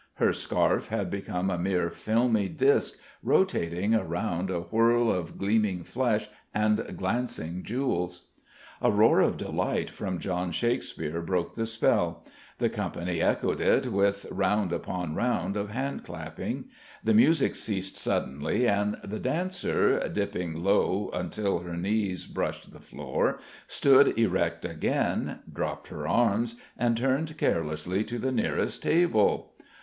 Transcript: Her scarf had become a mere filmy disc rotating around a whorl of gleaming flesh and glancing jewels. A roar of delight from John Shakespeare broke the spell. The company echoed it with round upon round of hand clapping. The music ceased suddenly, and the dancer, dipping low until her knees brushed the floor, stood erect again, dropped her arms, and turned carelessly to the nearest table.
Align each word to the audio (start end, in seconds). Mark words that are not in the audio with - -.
Her 0.15 0.33
scarf 0.33 0.87
had 0.87 1.11
become 1.11 1.51
a 1.51 1.59
mere 1.59 1.91
filmy 1.91 2.49
disc 2.49 2.97
rotating 3.21 3.93
around 3.93 4.49
a 4.49 4.61
whorl 4.61 5.11
of 5.11 5.37
gleaming 5.37 5.83
flesh 5.83 6.27
and 6.55 6.97
glancing 6.97 7.61
jewels. 7.61 8.29
A 8.81 8.89
roar 8.89 9.19
of 9.19 9.37
delight 9.37 9.91
from 9.91 10.17
John 10.17 10.51
Shakespeare 10.51 11.21
broke 11.21 11.53
the 11.53 11.67
spell. 11.67 12.25
The 12.57 12.67
company 12.67 13.21
echoed 13.21 13.61
it 13.61 13.91
with 13.91 14.25
round 14.31 14.73
upon 14.73 15.13
round 15.13 15.55
of 15.55 15.69
hand 15.69 16.03
clapping. 16.03 16.65
The 17.03 17.13
music 17.13 17.53
ceased 17.53 17.95
suddenly, 17.95 18.67
and 18.67 18.97
the 19.03 19.19
dancer, 19.19 19.99
dipping 20.11 20.63
low 20.63 21.11
until 21.13 21.59
her 21.59 21.77
knees 21.77 22.25
brushed 22.25 22.71
the 22.71 22.79
floor, 22.79 23.39
stood 23.67 24.17
erect 24.17 24.65
again, 24.65 25.41
dropped 25.53 25.89
her 25.89 26.07
arms, 26.07 26.55
and 26.75 26.97
turned 26.97 27.37
carelessly 27.37 28.03
to 28.05 28.17
the 28.17 28.31
nearest 28.31 28.81
table. 28.81 29.53